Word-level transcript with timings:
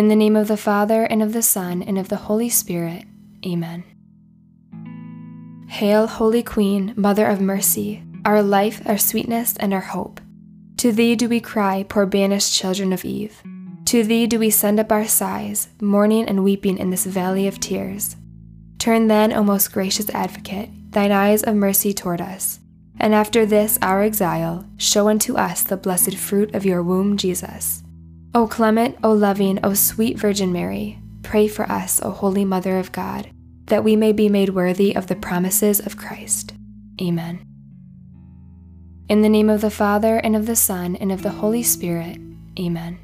In 0.00 0.08
the 0.08 0.16
name 0.16 0.34
of 0.34 0.48
the 0.48 0.56
Father, 0.56 1.04
and 1.04 1.22
of 1.22 1.34
the 1.34 1.42
Son, 1.42 1.82
and 1.82 1.98
of 1.98 2.08
the 2.08 2.16
Holy 2.16 2.48
Spirit. 2.48 3.04
Amen. 3.44 3.84
Hail, 5.68 6.06
Holy 6.06 6.42
Queen, 6.42 6.94
Mother 6.96 7.26
of 7.26 7.42
Mercy, 7.42 8.02
our 8.24 8.42
life, 8.42 8.80
our 8.86 8.96
sweetness, 8.96 9.58
and 9.58 9.74
our 9.74 9.82
hope. 9.82 10.18
To 10.78 10.90
thee 10.90 11.16
do 11.16 11.28
we 11.28 11.38
cry, 11.38 11.82
poor 11.86 12.06
banished 12.06 12.54
children 12.54 12.94
of 12.94 13.04
Eve. 13.04 13.42
To 13.84 14.02
thee 14.02 14.26
do 14.26 14.38
we 14.38 14.48
send 14.48 14.80
up 14.80 14.90
our 14.90 15.06
sighs, 15.06 15.68
mourning 15.82 16.24
and 16.24 16.42
weeping 16.42 16.78
in 16.78 16.88
this 16.88 17.04
valley 17.04 17.46
of 17.46 17.60
tears. 17.60 18.16
Turn 18.78 19.08
then, 19.08 19.34
O 19.34 19.44
most 19.44 19.70
gracious 19.70 20.08
advocate, 20.14 20.70
thine 20.92 21.12
eyes 21.12 21.42
of 21.42 21.56
mercy 21.56 21.92
toward 21.92 22.22
us, 22.22 22.58
and 22.98 23.14
after 23.14 23.44
this 23.44 23.78
our 23.82 24.02
exile, 24.02 24.64
show 24.78 25.10
unto 25.10 25.36
us 25.36 25.62
the 25.62 25.76
blessed 25.76 26.16
fruit 26.16 26.54
of 26.54 26.64
your 26.64 26.82
womb, 26.82 27.18
Jesus. 27.18 27.82
O 28.32 28.46
clement, 28.46 28.96
O 29.02 29.10
loving, 29.10 29.58
O 29.64 29.74
sweet 29.74 30.16
Virgin 30.16 30.52
Mary, 30.52 31.00
pray 31.22 31.48
for 31.48 31.70
us, 31.70 32.00
O 32.02 32.10
Holy 32.10 32.44
Mother 32.44 32.78
of 32.78 32.92
God, 32.92 33.28
that 33.64 33.82
we 33.82 33.96
may 33.96 34.12
be 34.12 34.28
made 34.28 34.50
worthy 34.50 34.94
of 34.94 35.08
the 35.08 35.16
promises 35.16 35.80
of 35.80 35.96
Christ. 35.96 36.54
Amen. 37.02 37.44
In 39.08 39.22
the 39.22 39.28
name 39.28 39.50
of 39.50 39.62
the 39.62 39.70
Father, 39.70 40.18
and 40.18 40.36
of 40.36 40.46
the 40.46 40.54
Son, 40.54 40.94
and 40.94 41.10
of 41.10 41.22
the 41.22 41.30
Holy 41.30 41.64
Spirit. 41.64 42.18
Amen. 42.56 42.98